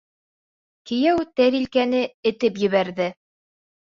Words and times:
Кейәү 0.91 1.19
тәрилкәне 1.39 1.99
этеп 2.31 2.57
ебәрҙе: 2.63 3.11